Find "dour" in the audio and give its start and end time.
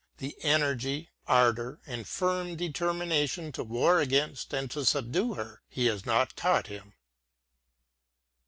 1.53-1.79